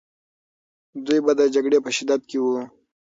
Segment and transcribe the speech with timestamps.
[1.05, 2.59] دوی به د جګړې په شدت کې وو.